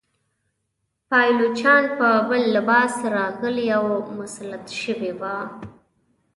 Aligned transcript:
پایلوچان 1.09 1.83
په 1.97 2.07
بل 2.29 2.43
لباس 2.55 2.93
راغلي 3.15 3.67
او 3.77 3.85
مسلط 4.17 4.65
شوي 4.81 5.11
وه. 5.19 5.37